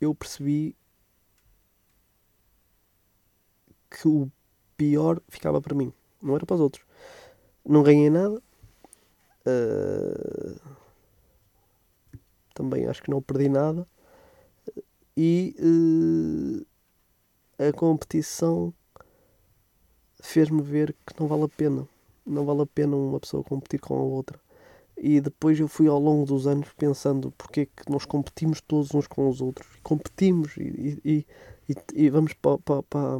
[0.00, 0.76] eu percebi
[3.90, 4.30] que o
[4.76, 6.84] pior ficava para mim, não era para os outros.
[7.64, 8.42] Não ganhei nada.
[9.46, 10.60] Uh,
[12.56, 13.86] também acho que não perdi nada.
[15.16, 16.66] E uh,
[17.68, 18.72] a competição
[20.20, 21.86] fez-me ver que não vale a pena.
[22.26, 24.40] Não vale a pena uma pessoa competir com a outra.
[24.96, 28.94] E depois eu fui ao longo dos anos pensando porque é que nós competimos todos
[28.94, 29.68] uns com os outros.
[29.82, 31.26] Competimos e, e,
[31.68, 33.18] e, e vamos para, para, para,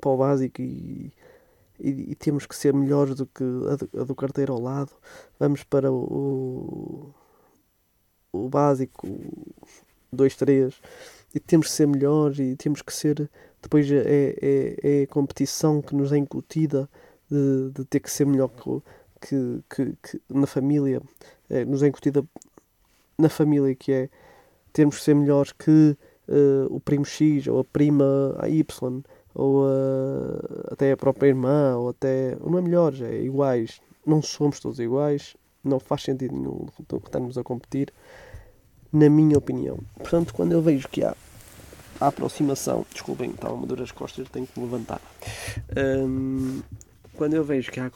[0.00, 1.12] para, o básico e,
[1.78, 4.92] e, temos que ser melhores do que a do, a do carteiro ao lado.
[5.38, 7.14] Vamos para o, o
[8.32, 9.08] básico,
[10.12, 10.74] 2, 3,
[11.34, 13.30] e temos que ser melhores e temos que ser.
[13.60, 14.02] Depois é,
[14.42, 16.88] é, é a competição que nos é incutida
[17.30, 18.82] de, de ter que ser melhor que
[19.22, 21.00] que, que, na família
[21.48, 22.24] é, nos é incutida
[23.16, 24.08] na família que é
[24.72, 25.96] termos que ser melhores que
[26.28, 29.02] uh, o primo X ou a prima Y
[29.34, 29.64] ou
[30.70, 35.36] até a própria irmã ou até não é melhores, é iguais não somos todos iguais
[35.62, 36.66] não faz sentido nenhum
[37.04, 37.92] estarmos a competir
[38.92, 41.16] na minha opinião portanto quando eu vejo que há
[42.00, 45.00] a aproximação desculpem, estava uma dor as costas tenho que me levantar
[45.76, 46.60] um,
[47.14, 47.90] quando eu vejo que há,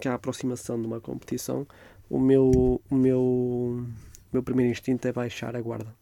[0.00, 1.66] que há aproximação de uma competição,
[2.10, 3.86] o meu, o meu, o
[4.32, 5.94] meu primeiro instinto é baixar a guarda.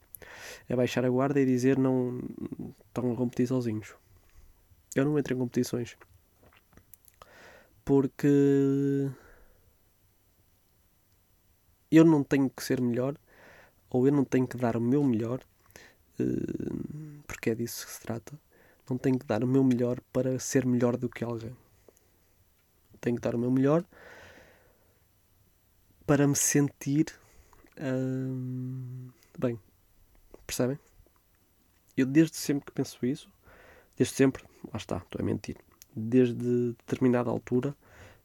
[0.68, 2.20] É baixar a guarda e dizer não
[2.88, 3.94] estão a competir sozinhos.
[4.94, 5.96] Eu não entro em competições.
[7.84, 9.08] Porque
[11.90, 13.14] eu não tenho que ser melhor
[13.96, 15.40] ou eu não tenho que dar o meu melhor
[16.20, 16.24] eh,
[17.26, 18.38] porque é disso que se trata.
[18.88, 21.56] Não tenho que dar o meu melhor para ser melhor do que alguém
[23.06, 23.84] tenho que dar o meu melhor
[26.04, 27.06] para me sentir
[27.80, 29.60] hum, bem.
[30.44, 30.78] Percebem?
[31.96, 33.30] Eu desde sempre que penso isso,
[33.96, 35.56] desde sempre, lá está, estou a mentir,
[35.94, 37.74] desde determinada altura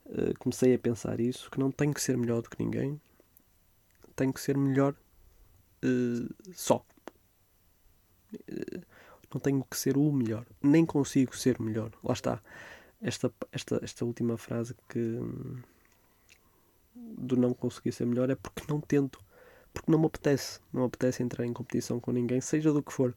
[0.08, 3.00] uh, comecei a pensar isso, que não tenho que ser melhor do que ninguém,
[4.16, 4.96] tenho que ser melhor
[5.84, 6.86] uh, só.
[8.34, 8.82] Uh,
[9.34, 11.92] não tenho que ser o melhor, nem consigo ser melhor.
[12.04, 12.42] Lá está
[13.02, 15.20] esta, esta, esta última frase que
[16.94, 19.20] do não conseguir ser melhor é porque não tento,
[19.74, 22.94] porque não me apetece, não me apetece entrar em competição com ninguém, seja do que
[22.94, 23.16] for,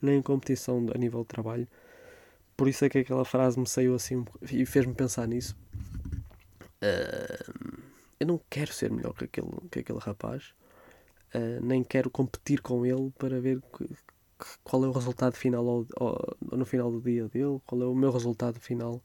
[0.00, 1.68] nem em competição a nível de trabalho.
[2.56, 5.56] Por isso é que aquela frase me saiu assim e fez-me pensar nisso.
[6.82, 7.80] Uh,
[8.18, 10.54] eu não quero ser melhor que aquele, que aquele rapaz,
[11.34, 13.62] uh, nem quero competir com ele para ver
[14.64, 17.94] qual é o resultado final ao, ao, no final do dia dele, qual é o
[17.94, 19.02] meu resultado final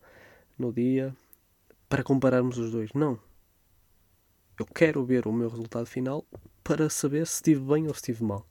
[0.57, 1.15] no dia,
[1.89, 2.91] para compararmos os dois.
[2.93, 3.19] Não.
[4.57, 6.25] Eu quero ver o meu resultado final
[6.63, 8.47] para saber se estive bem ou se estive mal.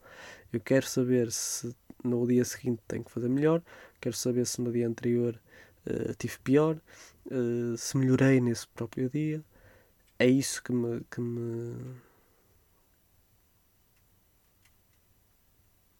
[0.52, 3.62] Eu quero saber se no dia seguinte tenho que fazer melhor,
[4.00, 5.40] quero saber se no dia anterior
[5.86, 6.78] uh, tive pior,
[7.26, 9.42] uh, se melhorei nesse próprio dia.
[10.18, 11.74] É isso que me, que me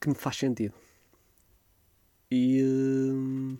[0.05, 0.73] que me faz sentido.
[2.29, 3.57] E, uh,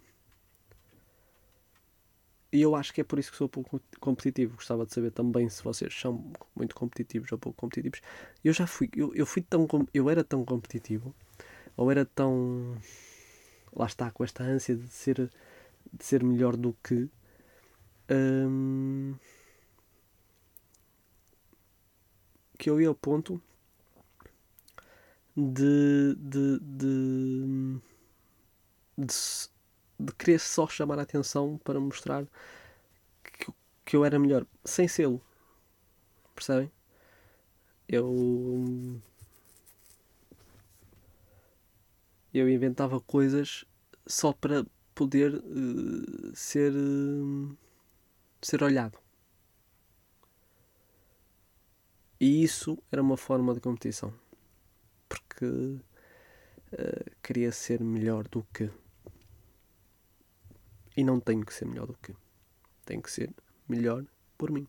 [2.52, 4.56] e eu acho que é por isso que sou pouco competitivo.
[4.56, 8.00] Gostava de saber também se vocês são muito competitivos ou pouco competitivos.
[8.44, 11.16] Eu já fui, eu, eu fui tão, eu era tão competitivo,
[11.76, 12.78] ou era tão,
[13.74, 15.32] lá está, com esta ânsia de ser,
[15.92, 17.10] de ser melhor do que.
[18.08, 19.16] Um,
[22.60, 23.42] que eu ia ao ponto
[25.36, 27.82] de, de, de,
[28.98, 29.50] de,
[30.00, 32.26] de querer só chamar a atenção para mostrar
[33.24, 33.52] que,
[33.84, 35.22] que eu era melhor, sem sê-lo.
[36.34, 36.72] Percebem?
[37.88, 39.02] Eu.
[42.34, 43.66] Eu inventava coisas
[44.06, 46.74] só para poder uh, ser.
[46.74, 47.56] Uh,
[48.42, 49.00] ser olhado.
[52.20, 54.14] E isso era uma forma de competição
[55.36, 58.70] porque uh, queria ser melhor do que.
[60.96, 62.16] E não tenho que ser melhor do que.
[62.86, 63.30] Tenho que ser
[63.68, 64.06] melhor
[64.38, 64.66] por mim.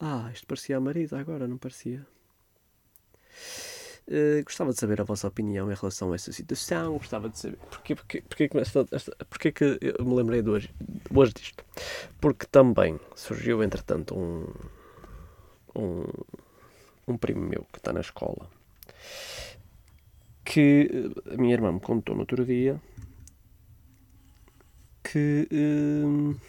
[0.00, 2.04] Ah, isto parecia a Marisa agora, não parecia?
[4.08, 6.98] Uh, gostava de saber a vossa opinião em relação a essa situação.
[6.98, 11.16] Gostava de saber porquê, porquê, porquê, esta, esta, que eu me lembrei de hoje, de
[11.16, 11.64] hoje disto.
[12.20, 14.52] Porque também surgiu, entretanto, um,
[15.76, 16.04] um,
[17.06, 18.50] um primo meu que está na escola
[20.44, 22.80] que a minha irmã me contou no outro dia
[25.02, 26.40] que uh,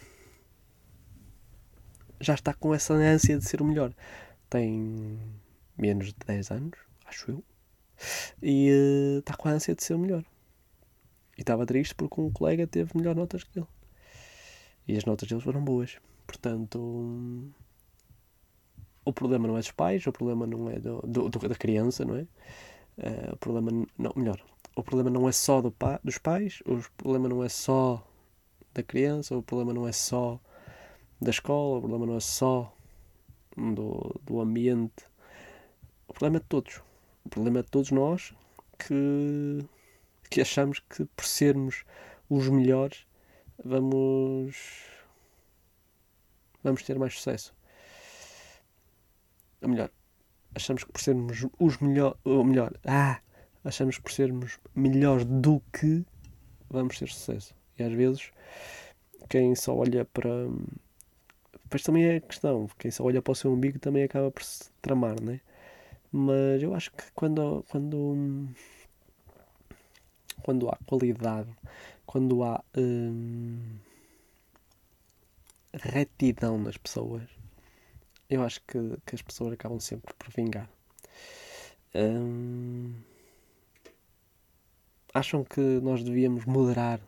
[2.20, 3.92] já está com essa ânsia de ser o melhor.
[4.48, 5.18] Tem
[5.76, 7.44] menos de 10 anos, acho eu,
[8.42, 10.24] e uh, está com a ânsia de ser o melhor.
[11.36, 13.66] E estava triste porque um colega teve melhor notas que ele.
[14.86, 15.98] E as notas deles foram boas.
[16.26, 16.78] Portanto,
[19.04, 22.04] o problema não é dos pais, o problema não é do, do, do da criança,
[22.04, 22.26] não é?
[22.96, 24.40] Uh, o problema, não, melhor,
[24.76, 28.06] o problema não é só do pa, dos pais, o problema não é só
[28.72, 30.40] da criança, o problema não é só
[31.20, 32.74] da escola, o problema não é só
[33.56, 35.04] do, do ambiente,
[36.08, 36.82] o problema é de todos.
[37.24, 38.34] O problema é de todos nós
[38.78, 39.64] que,
[40.30, 41.84] que achamos que por sermos
[42.28, 43.06] os melhores
[43.64, 44.56] vamos,
[46.62, 47.54] vamos ter mais sucesso.
[49.62, 49.90] Ou melhor,
[50.54, 53.20] achamos que por sermos os melhores, ou melhor, ah,
[53.64, 56.04] achamos que por sermos melhores do que
[56.70, 57.54] vamos ter sucesso.
[57.78, 58.30] E às vezes
[59.28, 60.30] quem só olha para.
[61.64, 64.70] Depois também é questão, quem só olha para o seu umbigo também acaba por se
[64.80, 65.40] tramar, né?
[66.12, 68.48] Mas eu acho que quando, quando,
[70.42, 71.50] quando há qualidade,
[72.06, 73.58] quando há hum,
[75.72, 77.22] retidão nas pessoas,
[78.28, 80.68] eu acho que, que as pessoas acabam sempre por vingar.
[81.94, 82.94] Hum,
[85.12, 87.00] acham que nós devíamos moderar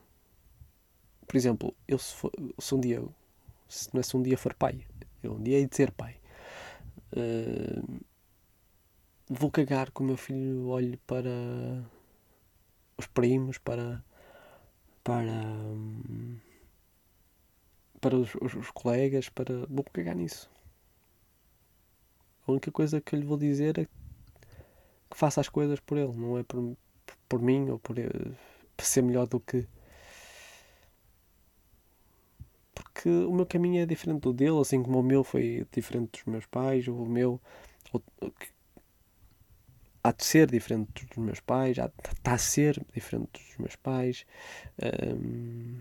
[1.27, 3.03] por exemplo, eu se, for, se um dia,
[3.69, 4.87] se, não é se um dia for pai,
[5.23, 6.17] eu um dia hei de ser pai,
[7.13, 8.01] uh,
[9.29, 11.29] vou cagar que o meu filho olhe para
[12.97, 14.03] os primos, para,
[15.03, 15.25] para,
[18.01, 19.67] para os, os, os colegas, para.
[19.69, 20.49] Vou cagar nisso.
[22.47, 26.13] A única coisa que eu lhe vou dizer é que faça as coisas por ele,
[26.13, 26.77] não é por,
[27.29, 27.97] por mim ou por,
[28.77, 29.67] por ser melhor do que
[32.75, 36.25] porque o meu caminho é diferente do dele, assim como o meu foi diferente dos
[36.25, 37.41] meus pais, o meu
[40.07, 44.25] há de ser diferente dos meus pais, há, está a ser diferente dos meus pais.
[45.21, 45.81] Um,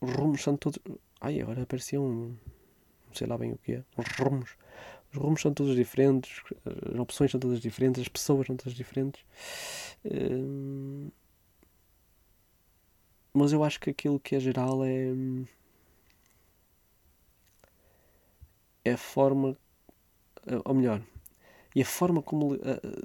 [0.00, 0.78] os rumos são todos.
[1.20, 2.36] Ai, agora aparecia um.
[3.06, 3.84] Não sei lá bem o que é.
[3.96, 4.56] Os rumos.
[5.12, 6.42] Os rumos são todos diferentes,
[6.92, 9.24] as opções são todas diferentes, as pessoas são todas diferentes.
[10.04, 11.10] Um,
[13.32, 15.12] mas eu acho que aquilo que é geral é
[18.84, 19.56] é a forma,
[20.64, 21.02] ou melhor,
[21.74, 22.56] e a forma como,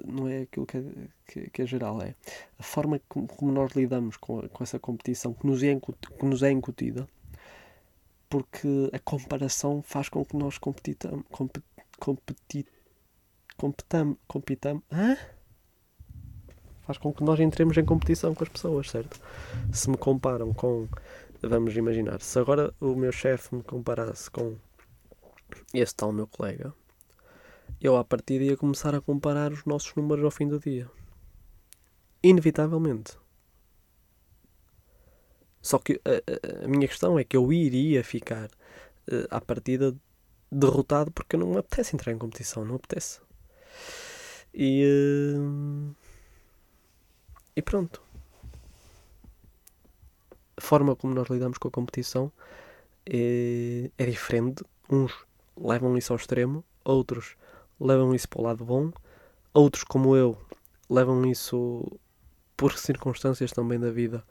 [0.06, 2.14] não é aquilo que é, que, é geral, é
[2.58, 6.50] a forma como, nós lidamos com, com essa competição que nos, é que nos é
[6.50, 7.06] incutida,
[8.30, 11.66] porque a comparação faz com que nós competitamos, competi,
[12.02, 12.66] competi,
[13.56, 15.16] competamos, hã?
[16.80, 19.20] faz com que nós entremos em competição com as pessoas, certo?
[19.72, 20.88] Se me comparam com,
[21.40, 24.56] vamos imaginar, se agora o meu chefe me comparasse com
[25.72, 26.74] esse tal meu colega,
[27.80, 30.90] eu à partida ia começar a comparar os nossos números ao fim do dia.
[32.20, 33.16] Inevitavelmente.
[35.60, 39.94] Só que a, a, a minha questão é que eu iria ficar uh, à partida
[40.52, 43.20] derrotado porque não me apetece entrar em competição, não apetece.
[44.52, 44.84] E,
[45.38, 45.94] uh,
[47.56, 48.02] e pronto.
[50.56, 52.30] A forma como nós lidamos com a competição
[53.06, 54.62] é, é diferente.
[54.90, 55.12] Uns
[55.56, 57.36] levam isso ao extremo, outros
[57.80, 58.92] levam isso para o lado bom,
[59.52, 60.38] outros, como eu,
[60.88, 61.84] levam isso
[62.56, 64.24] por circunstâncias também da vida,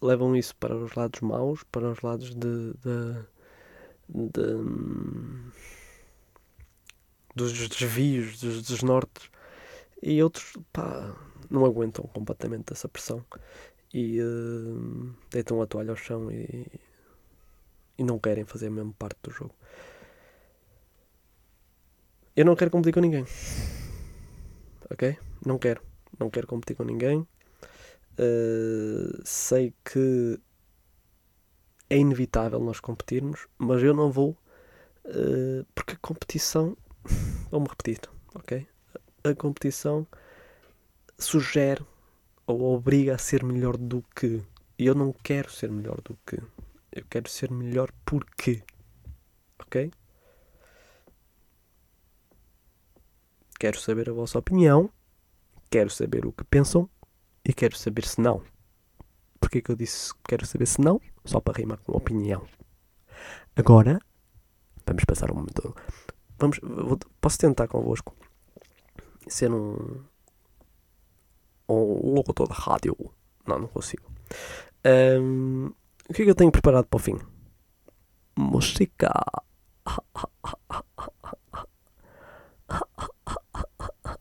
[0.00, 3.24] levam isso para os lados maus, para os lados de, de,
[4.14, 5.52] de
[7.34, 9.30] dos desvios, dos desnortes,
[10.02, 11.16] e outros pá,
[11.50, 13.24] não aguentam completamente essa pressão
[13.92, 16.66] e uh, deitam a toalha ao chão e,
[17.98, 19.54] e não querem fazer a mesma parte do jogo.
[22.34, 23.26] Eu não quero competir com ninguém.
[24.90, 25.18] Ok?
[25.44, 25.82] Não quero.
[26.18, 27.26] Não quero competir com ninguém.
[28.18, 30.40] Uh, sei que
[31.92, 34.30] é inevitável nós competirmos, mas eu não vou,
[35.04, 36.74] uh, porque a competição,
[37.50, 38.00] vamos repetir,
[38.34, 38.66] ok?
[39.22, 40.06] A competição
[41.18, 41.84] sugere
[42.46, 44.42] ou obriga a ser melhor do que.
[44.78, 46.42] E eu não quero ser melhor do que.
[46.90, 48.62] Eu quero ser melhor porque.
[49.60, 49.92] Ok?
[53.60, 54.90] Quero saber a vossa opinião.
[55.70, 56.88] Quero saber o que pensam.
[57.44, 58.42] E quero saber se não.
[59.42, 61.00] Porquê que eu disse quero saber se não?
[61.24, 62.46] Só para rimar com opinião.
[63.56, 63.98] Agora,
[64.86, 65.74] vamos passar um momento.
[66.38, 68.14] Vamos, vou- posso tentar convosco
[69.26, 70.00] ser um,
[71.68, 72.96] um locutor de rádio.
[73.46, 74.08] Não, não consigo.
[74.84, 75.70] Ahm,
[76.08, 77.18] o que é que eu tenho preparado para o fim?
[78.38, 79.12] Música.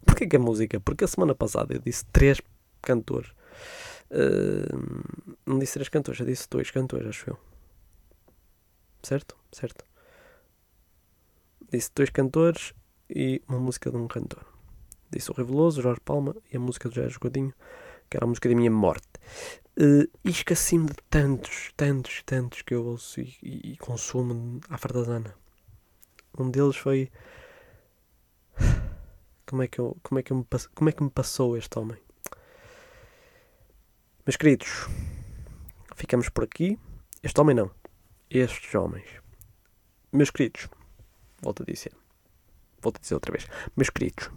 [0.06, 0.80] Porquê que é música?
[0.80, 2.40] Porque a semana passada eu disse três
[2.82, 3.32] cantores.
[5.46, 7.38] Não disse três cantores, eu disse dois cantores, acho eu.
[9.04, 9.36] Certo?
[9.52, 9.86] Certo.
[11.72, 12.74] Disse dois cantores
[13.10, 14.46] e uma música de um cantor.
[15.10, 17.54] Disse o Reveloso, Jorge Palma e a música do Jair Godinho,
[18.10, 19.08] que era a música da minha morte.
[19.78, 24.78] Eh, e esqueci-me de tantos, tantos, tantos que eu ouço e, e- e consumo à
[24.78, 25.34] fartazana.
[26.38, 27.10] Um deles foi.
[29.46, 30.46] Como é que, eu, como, é que eu me,
[30.76, 31.98] como é que me passou este homem?
[34.24, 34.88] Meus queridos,
[35.96, 36.78] ficamos por aqui.
[37.24, 37.72] Este homem não.
[38.30, 39.08] Estes homens.
[40.14, 40.70] Meus queridos,
[41.42, 41.92] volto a dizer.
[42.84, 43.48] Volto a dizer outra vez.
[43.76, 44.30] Meus queridos,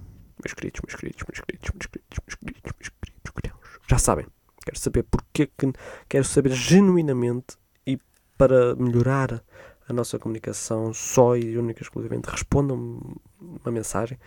[0.42, 3.80] meus queridos, meus queridos, meus queridos, meus queridos, meus queridos, meus queridos, queridos.
[3.86, 4.26] Já sabem.
[4.64, 5.72] Quero saber porque que.
[6.08, 7.98] Quero saber genuinamente e
[8.38, 9.44] para melhorar
[9.86, 14.18] a nossa comunicação só e única e exclusivamente respondam uma mensagem.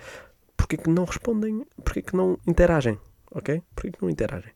[0.56, 1.66] Porque que não respondem?
[1.84, 3.00] Porque que não interagem?
[3.32, 3.64] Ok?
[3.74, 4.54] Porque que não interagem?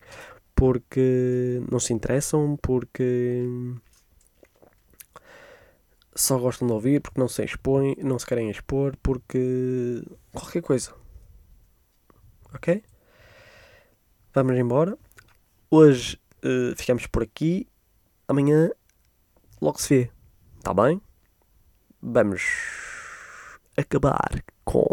[0.61, 3.47] Porque não se interessam, porque
[6.13, 10.93] só gostam de ouvir, porque não se expõem, não se querem expor, porque qualquer coisa.
[12.53, 12.83] Ok?
[14.35, 14.95] Vamos embora.
[15.71, 17.67] Hoje eh, ficamos por aqui.
[18.27, 18.69] Amanhã
[19.59, 20.11] logo se vê.
[20.59, 21.01] Está bem?
[21.99, 22.43] Vamos
[23.75, 24.85] acabar com.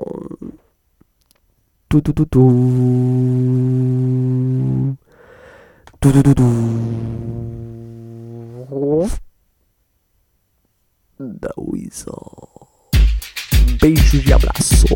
[1.90, 3.58] Tu, tu, tu, tu.
[11.18, 12.68] Da Weasel.
[13.80, 14.86] Beijos e abraço.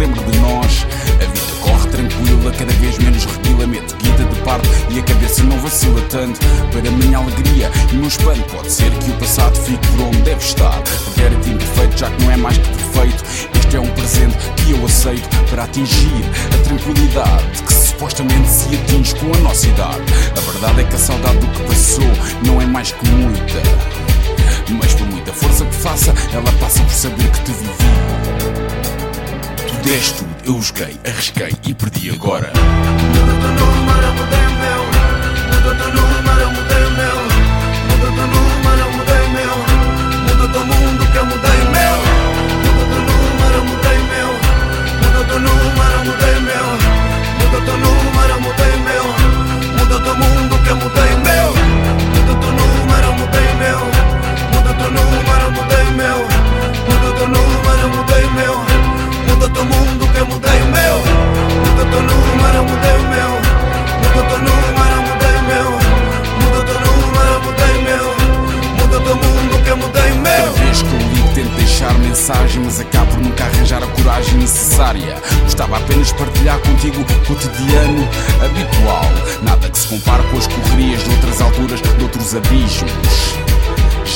[0.00, 0.86] Lembra de nós.
[1.20, 5.44] A vida corre tranquila, cada vez menos reguila, mete guita de parte e a cabeça
[5.44, 6.40] não vacila tanto.
[6.72, 10.42] Para minha alegria e meu espanto, pode ser que o passado fique por onde deve
[10.42, 10.80] estar.
[11.04, 13.24] Porque era imperfeito, já que não é mais que perfeito.
[13.58, 16.24] Este é um presente que eu aceito para atingir
[16.54, 20.02] a tranquilidade que supostamente se atinge com a nossa idade.
[20.34, 22.10] A verdade é que a saudade do que passou
[22.46, 23.60] não é mais que muita.
[24.70, 28.69] Mas por muita força que faça, ela passa por saber que te vivi.
[29.84, 32.52] Deste tudo, eu joguei, arrisquei e perdi agora.
[71.80, 75.16] Deixar mensagem Mas acabo por nunca arranjar a coragem necessária.
[75.44, 78.08] Gostava apenas partilhar contigo o cotidiano
[78.44, 79.04] habitual.
[79.42, 83.49] Nada que se compare com as correrias de outras alturas, de outros abismos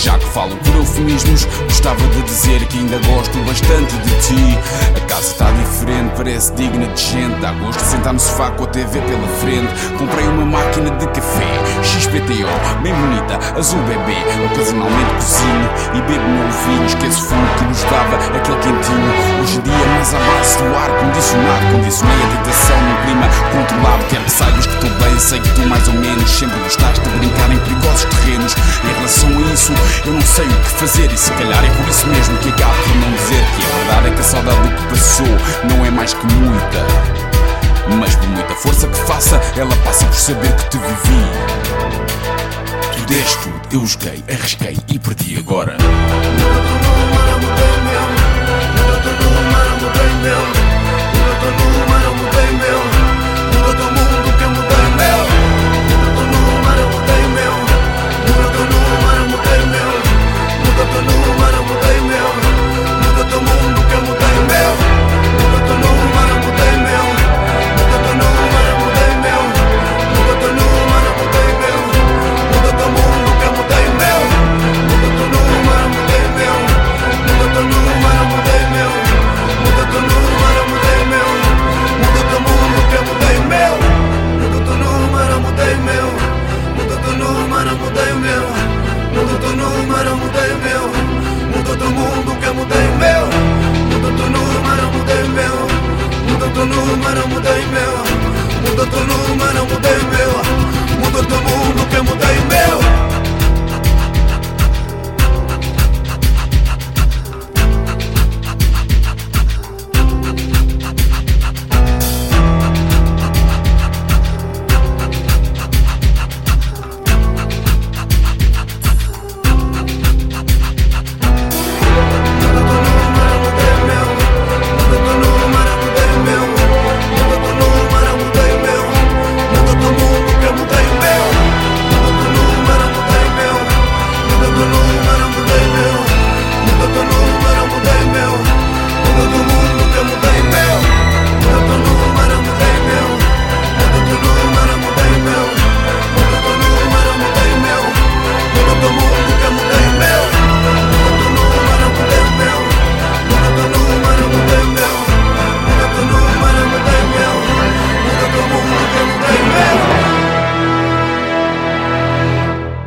[0.04, 4.58] já que falo por eufemismos, gostava de dizer que ainda gosto bastante de ti.
[4.94, 7.40] A casa está diferente, parece digna de gente.
[7.40, 9.72] Dá gosto de sentar no sofá com a TV pela frente.
[9.96, 11.48] Comprei uma máquina de café,
[11.82, 12.52] XPTO,
[12.82, 14.20] bem bonita, azul bebê.
[14.44, 16.84] Ocasionalmente cozinho e bebo meu vinho.
[16.84, 19.40] Esqueço o fumo que nos dava aquele quentinho.
[19.40, 21.72] Hoje em dia, mais à base do ar condicionado.
[21.72, 24.04] Condicionei a tentação num clima controlado.
[24.10, 27.08] Quero que saibas que estou bem, sei que tu mais ou menos sempre gostaste de
[27.16, 28.54] brincar em perigosos terrenos.
[28.84, 29.72] Em relação a isso,
[30.04, 32.74] eu não sei o que fazer e se calhar é por isso mesmo que acabo
[32.82, 35.26] por não dizer que a verdade é que a saudade do que passou
[35.64, 36.86] não é mais que muita.
[37.98, 41.24] Mas por muita força que faça, ela passa por saber que te vivi.
[42.92, 45.76] Tu deste, eu joguei, arrisquei e perdi agora.
[45.78, 46.80] Não, não, não,
[47.10, 47.64] não, não, não, não,
[49.80, 50.63] não, não,